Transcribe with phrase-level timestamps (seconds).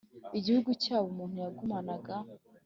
[0.37, 2.15] igihugu cyabo umuntu yagumanaga